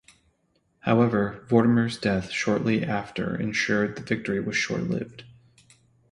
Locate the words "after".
2.83-3.39